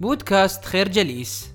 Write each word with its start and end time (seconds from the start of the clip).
بودكاست 0.00 0.64
خير 0.64 0.88
جليس. 0.88 1.54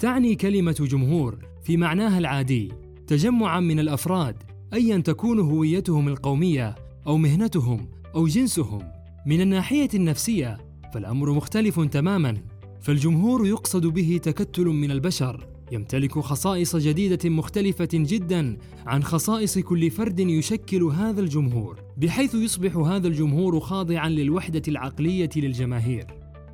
تعني 0.00 0.34
كلمة 0.34 0.76
جمهور 0.80 1.38
في 1.62 1.76
معناها 1.76 2.18
العادي 2.18 2.72
تجمعا 3.06 3.60
من 3.60 3.80
الأفراد 3.80 4.36
ايا 4.72 4.98
تكون 4.98 5.40
هويتهم 5.40 6.08
القومية 6.08 6.74
أو 7.06 7.16
مهنتهم 7.16 7.88
أو 8.14 8.26
جنسهم. 8.26 8.92
من 9.26 9.40
الناحية 9.40 9.88
النفسية 9.94 10.58
فالأمر 10.94 11.32
مختلف 11.32 11.80
تماما 11.80 12.42
فالجمهور 12.80 13.46
يقصد 13.46 13.86
به 13.86 14.20
تكتل 14.22 14.64
من 14.64 14.90
البشر. 14.90 15.53
يمتلك 15.74 16.18
خصائص 16.18 16.76
جديدة 16.76 17.30
مختلفة 17.30 17.88
جدا 17.92 18.56
عن 18.86 19.02
خصائص 19.02 19.58
كل 19.58 19.90
فرد 19.90 20.20
يشكل 20.20 20.82
هذا 20.82 21.20
الجمهور 21.20 21.80
بحيث 21.96 22.34
يصبح 22.34 22.76
هذا 22.76 23.08
الجمهور 23.08 23.60
خاضعا 23.60 24.08
للوحدة 24.08 24.62
العقلية 24.68 25.30
للجماهير. 25.36 26.06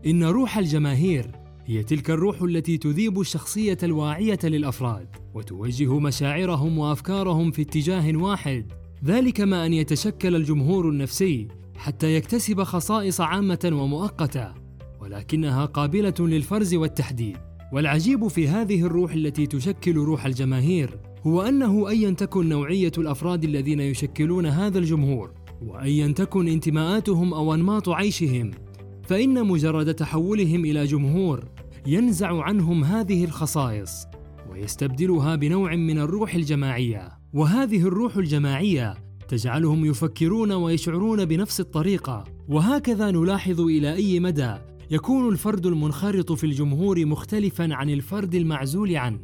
إن 0.07 0.25
روح 0.25 0.59
الجماهير 0.59 1.31
هي 1.67 1.83
تلك 1.83 2.11
الروح 2.11 2.43
التي 2.43 2.79
تذيب 2.79 3.21
الشخصية 3.21 3.79
الواعية 3.83 4.39
للأفراد 4.45 5.09
وتوجه 5.35 5.99
مشاعرهم 5.99 6.79
وأفكارهم 6.79 7.51
في 7.51 7.63
اتجاه 7.63 8.17
واحد. 8.17 8.73
ذلك 9.05 9.41
ما 9.41 9.67
أن 9.67 9.73
يتشكل 9.73 10.37
الجمهور 10.37 10.89
النفسي 10.89 11.49
حتى 11.77 12.15
يكتسب 12.15 12.63
خصائص 12.63 13.21
عامة 13.21 13.71
ومؤقتة 13.73 14.55
ولكنها 15.01 15.65
قابلة 15.65 16.15
للفرز 16.21 16.75
والتحديد. 16.75 17.50
والعجيب 17.73 18.29
في 18.29 18.49
هذه 18.49 18.83
الروح 18.83 19.13
التي 19.13 19.47
تشكل 19.47 19.97
روح 19.97 20.27
الجماهير 20.27 20.99
هو 21.27 21.43
أنه 21.43 21.89
ايا 21.89 22.11
تكن 22.11 22.49
نوعية 22.49 22.93
الأفراد 22.99 23.45
الذين 23.45 23.81
يشكلون 23.81 24.47
هذا 24.47 24.79
الجمهور 24.79 25.33
وايا 25.63 26.09
تكن 26.09 26.49
انتماءاتهم 26.49 27.35
أو 27.35 27.55
أنماط 27.55 27.89
عيشهم 27.89 28.51
فإن 29.03 29.47
مجرد 29.47 29.95
تحولهم 29.95 30.65
إلى 30.65 30.85
جمهور 30.85 31.45
ينزع 31.87 32.43
عنهم 32.43 32.85
هذه 32.85 33.25
الخصائص 33.25 34.07
ويستبدلها 34.51 35.37
بنوع 35.37 35.77
من 35.77 35.99
الروح 35.99 36.35
الجماعية. 36.35 37.09
وهذه 37.33 37.83
الروح 37.83 38.17
الجماعية 38.17 38.95
تجعلهم 39.29 39.85
يفكرون 39.85 40.53
ويشعرون 40.53 41.25
بنفس 41.25 41.61
الطريقة. 41.61 42.25
وهكذا 42.49 43.11
نلاحظ 43.11 43.61
إلى 43.61 43.95
أي 43.95 44.21
مدى 44.21 44.55
يكون 44.93 45.29
الفرد 45.29 45.67
المنخرط 45.67 46.33
في 46.33 46.45
الجمهور 46.45 47.07
مختلفا 47.07 47.75
عن 47.75 47.91
الفرد 47.91 48.35
المعزول 48.35 48.97
عنه. 48.97 49.21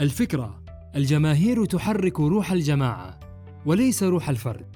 الفكرة 0.00 0.62
الجماهير 0.96 1.64
تحرك 1.64 2.20
روح 2.20 2.52
الجماعة 2.52 3.20
وليس 3.66 4.02
روح 4.02 4.28
الفرد. 4.28 4.66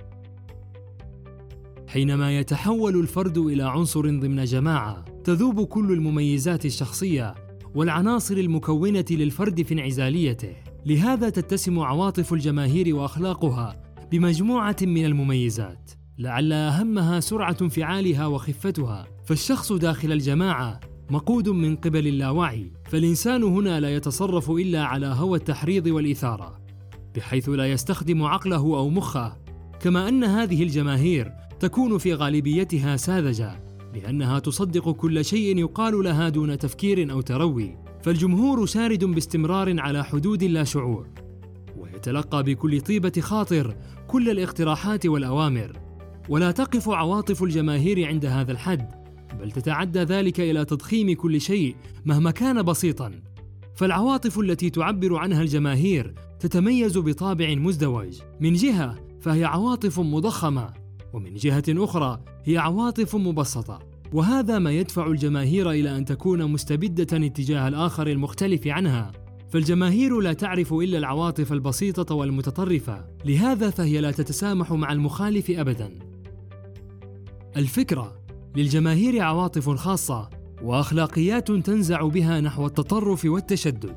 حينما 1.89 2.39
يتحول 2.39 3.01
الفرد 3.01 3.39
إلى 3.39 3.63
عنصر 3.63 4.01
ضمن 4.01 4.45
جماعة 4.45 5.05
تذوب 5.25 5.67
كل 5.67 5.93
المميزات 5.93 6.67
الشخصية 6.67 7.35
والعناصر 7.75 8.37
المكونة 8.37 9.05
للفرد 9.11 9.63
في 9.63 9.75
انعزاليته. 9.75 10.55
لهذا 10.87 11.31
تتسم 11.31 11.79
عواطف 11.79 12.33
الجماهير 12.33 12.97
وأخلاقها 12.97 13.83
بمجموعة 14.13 14.77
من 14.83 15.05
المميزات 15.05 15.91
لعل 16.19 16.53
أهمها 16.53 17.21
سرعة 17.21 17.57
انفعالها 17.63 18.27
وخفتها. 18.27 19.20
فالشخص 19.31 19.73
داخل 19.73 20.13
الجماعة 20.13 20.81
مقود 21.11 21.49
من 21.49 21.77
قبل 21.77 22.07
اللاوعي 22.07 22.73
فالإنسان 22.91 23.43
هنا 23.43 23.81
لا 23.81 23.95
يتصرف 23.95 24.51
إلا 24.51 24.85
على 24.85 25.07
هوى 25.07 25.39
التحريض 25.39 25.87
والإثارة 25.87 26.61
بحيث 27.17 27.49
لا 27.49 27.67
يستخدم 27.67 28.23
عقله 28.23 28.57
أو 28.57 28.89
مخه 28.89 29.37
كما 29.81 30.09
أن 30.09 30.25
هذه 30.25 30.63
الجماهير 30.63 31.33
تكون 31.61 31.99
في 31.99 32.15
غالبيتها 32.15 32.97
ساذجة 32.97 33.63
لأنها 33.95 34.39
تصدق 34.39 34.91
كل 34.91 35.25
شيء 35.25 35.59
يقال 35.59 36.05
لها 36.05 36.29
دون 36.29 36.59
تفكير 36.59 37.13
أو 37.13 37.21
تروي 37.21 37.79
فالجمهور 38.03 38.67
شارد 38.67 39.05
باستمرار 39.05 39.81
على 39.81 40.05
حدود 40.05 40.45
لا 40.45 40.65
شعور 40.65 41.09
ويتلقى 41.77 42.43
بكل 42.43 42.81
طيبة 42.81 43.13
خاطر 43.21 43.77
كل 44.09 44.31
الاقتراحات 44.31 45.07
والأوامر 45.07 45.73
ولا 46.29 46.51
تقف 46.51 46.89
عواطف 46.89 47.43
الجماهير 47.43 48.07
عند 48.07 48.27
هذا 48.27 48.53
الحد. 48.53 49.00
بل 49.41 49.51
تتعدى 49.53 49.99
ذلك 49.99 50.41
إلى 50.41 50.65
تضخيم 50.65 51.15
كل 51.15 51.41
شيء 51.41 51.77
مهما 52.05 52.31
كان 52.31 52.63
بسيطا. 52.63 53.13
فالعواطف 53.75 54.39
التي 54.39 54.71
تعبر 54.71 55.17
عنها 55.17 55.43
الجماهير 55.43 56.15
تتميز 56.41 56.99
بطابع 56.99 57.55
مزدوج. 57.55 58.21
من 58.41 58.55
جهة 58.55 58.97
فهي 59.21 59.45
عواطف 59.45 60.01
مضخمة 60.01 60.73
ومن 61.13 61.35
جهة 61.35 61.65
أخرى 61.69 62.21
هي 62.45 62.59
عواطف 62.59 63.17
مبسطة. 63.17 63.79
وهذا 64.13 64.59
ما 64.59 64.73
يدفع 64.73 65.07
الجماهير 65.07 65.71
إلى 65.71 65.97
أن 65.97 66.05
تكون 66.05 66.45
مستبدة 66.51 67.27
اتجاه 67.27 67.69
الآخر 67.69 68.07
المختلف 68.07 68.67
عنها. 68.67 69.13
فالجماهير 69.49 70.21
لا 70.21 70.33
تعرف 70.33 70.73
إلا 70.73 70.99
العواطف 70.99 71.53
البسيطة 71.53 72.15
والمتطرفة. 72.15 73.07
لهذا 73.25 73.71
فهي 73.71 74.01
لا 74.01 74.11
تتسامح 74.11 74.73
مع 74.73 74.93
المخالف 74.93 75.51
أبدا. 75.51 75.99
الفكرة 77.57 78.20
للجماهير 78.57 79.23
عواطف 79.23 79.71
خاصة 79.71 80.31
وأخلاقيات 80.63 81.53
تنزع 81.53 82.03
بها 82.03 82.41
نحو 82.41 82.67
التطرف 82.67 83.25
والتشدد. 83.25 83.97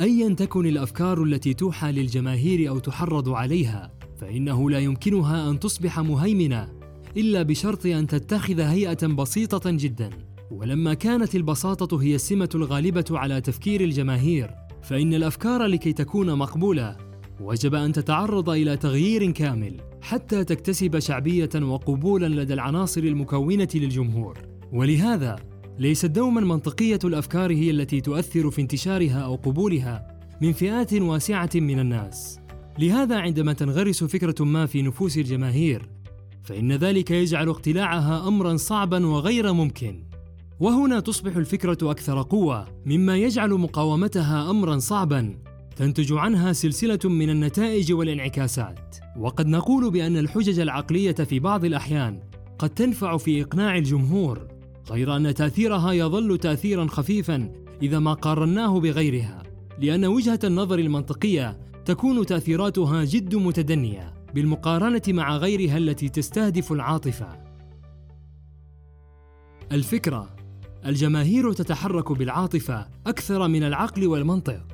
ايا 0.00 0.34
تكن 0.34 0.66
الأفكار 0.66 1.22
التي 1.22 1.54
توحى 1.54 1.92
للجماهير 1.92 2.68
أو 2.68 2.78
تحرض 2.78 3.28
عليها 3.28 3.92
فإنه 4.16 4.70
لا 4.70 4.78
يمكنها 4.78 5.50
أن 5.50 5.60
تصبح 5.60 6.00
مهيمنة 6.00 6.72
إلا 7.16 7.42
بشرط 7.42 7.86
أن 7.86 8.06
تتخذ 8.06 8.60
هيئة 8.60 9.06
بسيطة 9.06 9.70
جدا. 9.70 10.10
ولما 10.50 10.94
كانت 10.94 11.34
البساطة 11.34 12.02
هي 12.02 12.14
السمة 12.14 12.48
الغالبة 12.54 13.04
على 13.10 13.40
تفكير 13.40 13.80
الجماهير 13.80 14.50
فإن 14.82 15.14
الأفكار 15.14 15.66
لكي 15.66 15.92
تكون 15.92 16.34
مقبولة 16.34 16.96
وجب 17.40 17.74
أن 17.74 17.92
تتعرض 17.92 18.50
إلى 18.50 18.76
تغيير 18.76 19.30
كامل. 19.30 19.80
حتى 20.04 20.44
تكتسب 20.44 20.98
شعبية 20.98 21.50
وقبولا 21.54 22.42
لدى 22.42 22.54
العناصر 22.54 23.00
المكونة 23.00 23.68
للجمهور. 23.74 24.38
ولهذا 24.72 25.36
ليست 25.78 26.06
دوما 26.06 26.40
منطقية 26.40 26.98
الأفكار 27.04 27.52
هي 27.52 27.70
التي 27.70 28.00
تؤثر 28.00 28.50
في 28.50 28.62
انتشارها 28.62 29.20
أو 29.20 29.34
قبولها 29.34 30.18
من 30.40 30.52
فئات 30.52 30.92
واسعة 30.92 31.50
من 31.54 31.78
الناس. 31.78 32.40
لهذا 32.78 33.16
عندما 33.18 33.52
تنغرس 33.52 34.04
فكرة 34.04 34.44
ما 34.44 34.66
في 34.66 34.82
نفوس 34.82 35.18
الجماهير 35.18 35.88
فإن 36.42 36.72
ذلك 36.72 37.10
يجعل 37.10 37.48
اقتلاعها 37.48 38.28
أمرا 38.28 38.56
صعبا 38.56 39.06
وغير 39.06 39.52
ممكن. 39.52 40.04
وهنا 40.60 41.00
تصبح 41.00 41.36
الفكرة 41.36 41.90
أكثر 41.90 42.22
قوة 42.22 42.66
مما 42.86 43.16
يجعل 43.16 43.50
مقاومتها 43.50 44.50
أمرا 44.50 44.78
صعبا 44.78 45.34
تنتج 45.76 46.12
عنها 46.12 46.52
سلسلة 46.52 46.98
من 47.04 47.30
النتائج 47.30 47.92
والانعكاسات. 47.92 48.96
وقد 49.16 49.46
نقول 49.46 49.90
بأن 49.90 50.16
الحجج 50.16 50.58
العقلية 50.60 51.12
في 51.12 51.38
بعض 51.38 51.64
الأحيان 51.64 52.20
قد 52.58 52.70
تنفع 52.70 53.16
في 53.16 53.42
إقناع 53.42 53.76
الجمهور 53.76 54.48
غير 54.90 55.16
أن 55.16 55.34
تأثيرها 55.34 55.92
يظل 55.92 56.38
تأثيرا 56.38 56.86
خفيفا 56.86 57.52
إذا 57.82 57.98
ما 57.98 58.12
قارناه 58.12 58.80
بغيرها 58.80 59.42
لأن 59.78 60.04
وجهة 60.04 60.38
النظر 60.44 60.78
المنطقية 60.78 61.58
تكون 61.84 62.26
تأثيراتها 62.26 63.04
جد 63.04 63.34
متدنية 63.34 64.14
بالمقارنة 64.34 65.02
مع 65.08 65.36
غيرها 65.36 65.76
التي 65.76 66.08
تستهدف 66.08 66.72
العاطفة. 66.72 67.44
الفكرة 69.72 70.36
الجماهير 70.86 71.52
تتحرك 71.52 72.12
بالعاطفة 72.12 72.86
أكثر 73.06 73.48
من 73.48 73.62
العقل 73.62 74.06
والمنطق. 74.06 74.73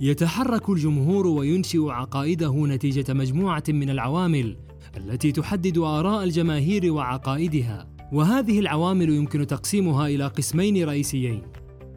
يتحرك 0.00 0.70
الجمهور 0.70 1.26
وينشئ 1.26 1.88
عقائده 1.88 2.66
نتيجة 2.66 3.14
مجموعة 3.14 3.62
من 3.68 3.90
العوامل 3.90 4.56
التي 4.96 5.32
تحدد 5.32 5.78
آراء 5.78 6.24
الجماهير 6.24 6.92
وعقائدها. 6.92 7.88
وهذه 8.12 8.58
العوامل 8.58 9.08
يمكن 9.08 9.46
تقسيمها 9.46 10.06
إلى 10.06 10.26
قسمين 10.26 10.84
رئيسيين 10.84 11.42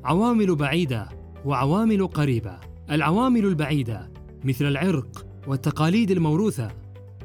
عوامل 0.04 0.56
بعيدة 0.56 1.10
وعوامل 1.46 2.08
قريبة. 2.08 2.58
العوامل 2.92 3.46
البعيدة 3.46 4.12
مثل 4.44 4.66
العرق 4.66 5.26
والتقاليد 5.48 6.12
الموروثة. 6.12 6.72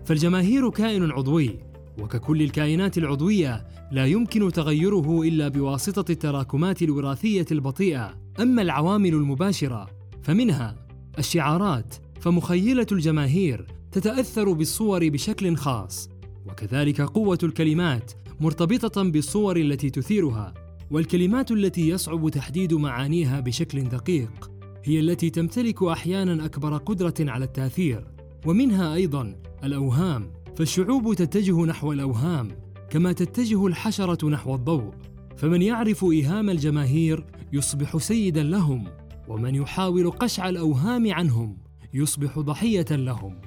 فالجماهير 0.05 0.71
كائن 0.71 1.11
عضوي 1.11 1.59
وككل 2.03 2.43
الكائنات 2.43 2.99
العضوية 2.99 3.67
لا 3.93 4.07
يمكن 4.07 4.53
تغيره 4.53 5.23
إلا 5.23 5.49
بواسطة 5.49 6.13
التراكمات 6.13 6.83
الوراثية 6.83 7.47
البطيئة. 7.53 8.15
أما 8.41 8.63
العوامل 8.63 9.15
المباشرة 9.15 10.04
فمنها 10.25 10.77
الشعارات 11.19 11.95
فمخيلة 12.21 12.87
الجماهير 12.93 13.67
تتأثر 13.93 14.53
بالصور 14.53 15.09
بشكل 15.09 15.57
خاص 15.57 16.09
وكذلك 16.47 17.01
قوة 17.01 17.39
الكلمات 17.43 18.13
مرتبطة 18.41 19.03
بالصور 19.03 19.57
التي 19.57 19.91
تثيرها 19.91 20.55
والكلمات 20.91 21.51
التي 21.51 21.89
يصعب 21.89 22.29
تحديد 22.29 22.75
معانيها 22.75 23.41
بشكل 23.41 23.85
دقيق 23.85 24.51
هي 24.85 25.01
التي 25.01 25.31
تمتلك 25.31 25.83
أحيانا 25.83 26.45
أكبر 26.45 26.77
قدرة 26.77 27.15
على 27.21 27.45
التأثير 27.45 28.07
ومنها 28.47 28.95
أيضا 28.95 29.37
الأوهام 29.65 30.33
فالشعوب 30.57 31.15
تتجه 31.15 31.65
نحو 31.65 31.93
الأوهام 31.93 32.49
كما 32.91 33.13
تتجه 33.13 33.67
الحشرة 33.67 34.29
نحو 34.29 34.55
الضوء 34.55 34.95
فمن 35.37 35.63
يعرف 35.63 36.05
إيهام 36.05 36.51
الجماهير 36.51 37.25
يصبح 37.53 37.97
سيدا 37.97 38.43
لهم. 38.43 38.85
ومن 39.29 39.55
يحاول 39.55 40.11
قشع 40.11 40.49
الأوهام 40.49 41.13
عنهم 41.13 41.59
يصبح 41.95 42.39
ضحية 42.39 42.87
لهم. 42.91 43.41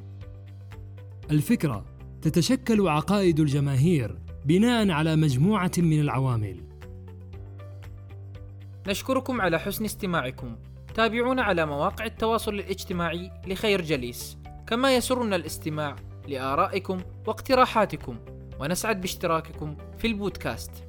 الفكرة 1.32 1.86
تتشكل 2.22 2.88
عقائد 2.88 3.40
الجماهير 3.40 4.20
بناء 4.46 4.92
على 4.92 5.16
مجموعة 5.16 5.72
من 5.78 6.02
العوامل. 6.02 6.64
نشكركم 8.88 9.42
على 9.42 9.60
حسن 9.60 9.86
استماعكم. 9.86 10.56
تابعونا 10.96 11.42
على 11.42 11.66
مواقع 11.66 12.06
التواصل 12.06 12.54
الاجتماعي 12.54 13.32
لخير 13.48 13.82
جليس. 13.82 14.38
كما 14.68 14.96
يسرنا 14.96 15.36
الاستماع 15.36 15.96
لآرائكم 16.28 17.02
واقتراحاتكم. 17.28 18.18
ونسعد 18.60 19.02
باشتراككم 19.02 19.78
في 19.98 20.08
البودكاست. 20.08 20.87